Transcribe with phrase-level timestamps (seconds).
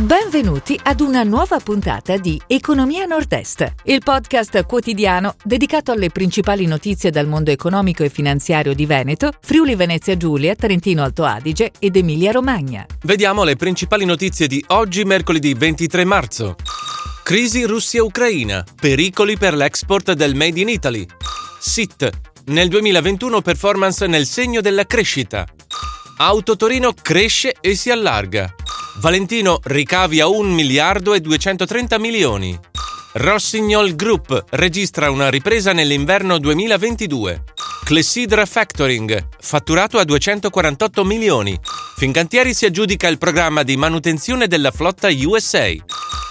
[0.00, 7.10] Benvenuti ad una nuova puntata di Economia Nord-Est, il podcast quotidiano dedicato alle principali notizie
[7.10, 12.32] dal mondo economico e finanziario di Veneto, Friuli Venezia Giulia, Trentino Alto Adige ed Emilia
[12.32, 12.86] Romagna.
[13.02, 16.56] Vediamo le principali notizie di oggi, mercoledì 23 marzo.
[17.22, 21.06] Crisi Russia-Ucraina, pericoli per l'export del Made in Italy.
[21.58, 22.10] SIT,
[22.46, 25.46] nel 2021 performance nel segno della crescita.
[26.16, 28.54] Auto Torino cresce e si allarga.
[28.96, 32.58] Valentino ricavi a 1 miliardo e 230 milioni.
[33.12, 37.44] Rossignol Group registra una ripresa nell'inverno 2022.
[37.84, 41.58] Clessidra Factoring, fatturato a 248 milioni.
[41.96, 45.68] Fincantieri si aggiudica il programma di manutenzione della flotta USA.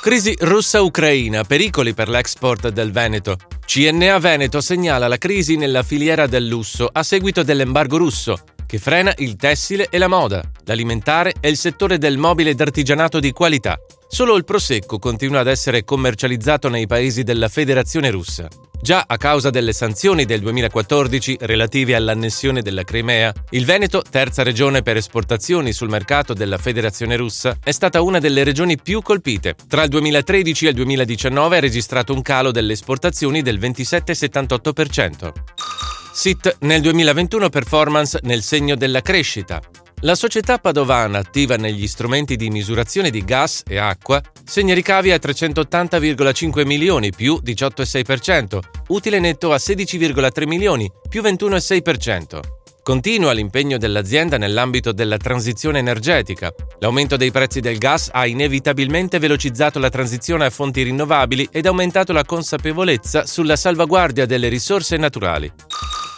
[0.01, 3.37] Crisi russa-ucraina, pericoli per l'export del Veneto.
[3.65, 9.11] CNA Veneto segnala la crisi nella filiera del lusso a seguito dell'embargo russo che frena
[9.17, 13.79] il tessile e la moda, l'alimentare e il settore del mobile d'artigianato di qualità.
[14.07, 18.47] Solo il prosecco continua ad essere commercializzato nei paesi della Federazione russa.
[18.79, 24.83] Già a causa delle sanzioni del 2014 relative all'annessione della Crimea, il Veneto, terza regione
[24.83, 29.55] per esportazioni sul mercato della Federazione russa, è stata una delle regioni più colpite.
[29.67, 35.88] Tra il 2013 e il 2019 ha registrato un calo delle esportazioni del 27,78%.
[36.11, 39.61] SIT nel 2021 performance nel segno della crescita.
[40.01, 45.17] La società padovana attiva negli strumenti di misurazione di gas e acqua segna ricavi a
[45.17, 52.39] 380,5 milioni più 18,6%, utile netto a 16,3 milioni più 21,6%.
[52.81, 56.51] Continua l'impegno dell'azienda nell'ambito della transizione energetica.
[56.79, 62.13] L'aumento dei prezzi del gas ha inevitabilmente velocizzato la transizione a fonti rinnovabili ed aumentato
[62.13, 65.51] la consapevolezza sulla salvaguardia delle risorse naturali.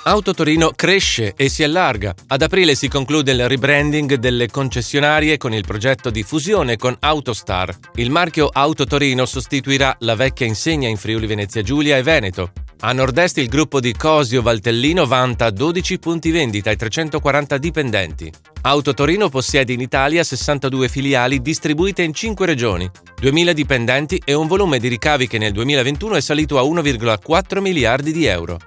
[0.03, 2.15] Auto Torino cresce e si allarga.
[2.29, 7.77] Ad aprile si conclude il rebranding delle concessionarie con il progetto di fusione con Autostar.
[7.95, 12.51] Il marchio Auto Torino sostituirà la vecchia insegna in Friuli Venezia Giulia e Veneto.
[12.79, 18.31] A nord-est il gruppo di Cosio Valtellino vanta 12 punti vendita e 340 dipendenti.
[18.61, 22.89] Auto Torino possiede in Italia 62 filiali distribuite in 5 regioni,
[23.21, 28.11] 2.000 dipendenti e un volume di ricavi che nel 2021 è salito a 1,4 miliardi
[28.11, 28.57] di euro.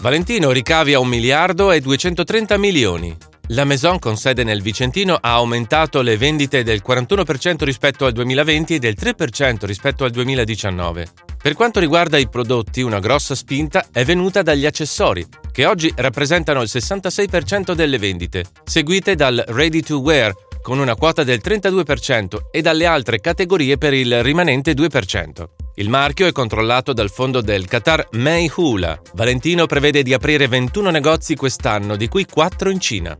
[0.00, 3.16] Valentino ricavi a 1 miliardo e 230 milioni.
[3.48, 8.76] La Maison con sede nel Vicentino ha aumentato le vendite del 41% rispetto al 2020
[8.76, 11.06] e del 3% rispetto al 2019.
[11.42, 16.62] Per quanto riguarda i prodotti, una grossa spinta è venuta dagli accessori, che oggi rappresentano
[16.62, 20.32] il 66% delle vendite, seguite dal ready to wear
[20.62, 25.67] con una quota del 32% e dalle altre categorie per il rimanente 2%.
[25.78, 28.08] Il marchio è controllato dal fondo del Qatar
[28.56, 29.00] Hula.
[29.14, 33.16] Valentino prevede di aprire 21 negozi quest'anno, di cui 4 in Cina.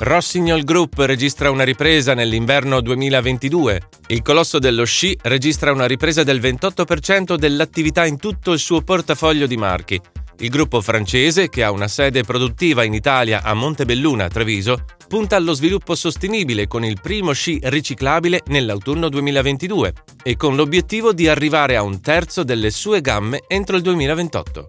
[0.00, 3.80] Rossignol Group registra una ripresa nell'inverno 2022.
[4.08, 9.46] Il colosso dello sci registra una ripresa del 28% dell'attività in tutto il suo portafoglio
[9.46, 9.98] di marchi.
[10.40, 15.52] Il gruppo francese, che ha una sede produttiva in Italia a Montebelluna, Treviso, punta allo
[15.52, 21.82] sviluppo sostenibile con il primo sci riciclabile nell'autunno 2022 e con l'obiettivo di arrivare a
[21.82, 24.66] un terzo delle sue gamme entro il 2028.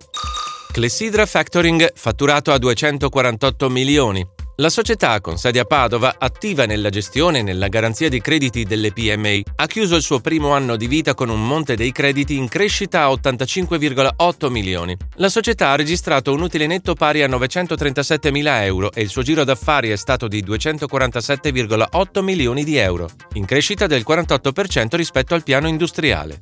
[0.72, 4.26] Clessidra Factoring fatturato a 248 milioni,
[4.60, 8.92] la società, con sede a Padova, attiva nella gestione e nella garanzia dei crediti delle
[8.92, 12.50] PMI, ha chiuso il suo primo anno di vita con un monte dei crediti in
[12.50, 14.98] crescita a 85,8 milioni.
[15.16, 19.22] La società ha registrato un utile netto pari a 937 mila euro e il suo
[19.22, 25.44] giro d'affari è stato di 247,8 milioni di euro, in crescita del 48% rispetto al
[25.44, 26.38] piano industriale.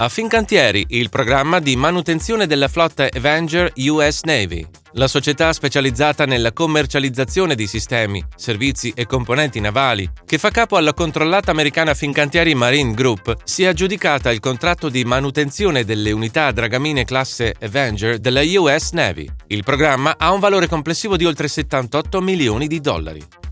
[0.00, 4.64] A Fincantieri, il programma di manutenzione della flotta Avenger US Navy.
[4.98, 10.92] La società specializzata nella commercializzazione di sistemi, servizi e componenti navali, che fa capo alla
[10.92, 17.04] controllata americana Fincantieri Marine Group, si è aggiudicata il contratto di manutenzione delle unità dragamine
[17.04, 19.30] classe Avenger della US Navy.
[19.46, 23.24] Il programma ha un valore complessivo di oltre 78 milioni di dollari.